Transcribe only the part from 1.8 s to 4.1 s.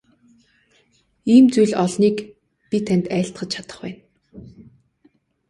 олныг би танд айлтгаж чадах байна.